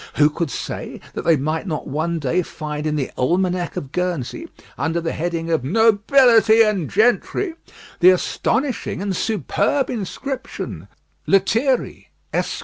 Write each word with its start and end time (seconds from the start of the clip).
who 0.15 0.31
could 0.31 0.49
say 0.49 0.99
that 1.13 1.21
they 1.25 1.37
might 1.37 1.67
not 1.67 1.85
one 1.85 2.17
day 2.17 2.41
find 2.41 2.87
in 2.87 2.95
the 2.95 3.11
almanack 3.19 3.77
of 3.77 3.91
Guernsey, 3.91 4.49
under 4.75 4.99
the 4.99 5.11
heading 5.11 5.51
of 5.51 5.63
"Nobility 5.63 6.63
and 6.63 6.89
Gentry," 6.89 7.53
the 7.99 8.09
astonishing 8.09 8.99
and 8.99 9.15
superb 9.15 9.91
inscription, 9.91 10.87
_Lethierry, 11.27 12.07
Esq. 12.33 12.59